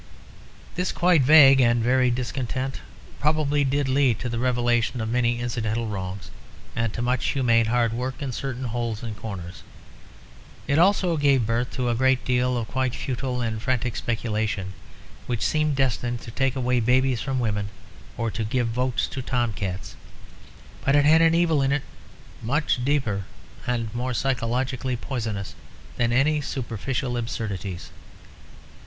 [0.73, 2.79] This quite vague and varied discontent
[3.19, 6.31] probably did lead to the revelation of many incidental wrongs
[6.75, 9.61] and to much humane hard work in certain holes and corners.
[10.65, 14.73] It also gave birth to a great deal of quite futile and frantic speculation,
[15.27, 17.69] which seemed destined to take away babies from women,
[18.17, 19.95] or to give votes to tom cats.
[20.83, 21.83] But it had an evil in it
[22.41, 23.25] much deeper
[23.67, 25.53] and more psychologically poisonous
[25.97, 27.91] than any superficial absurdities.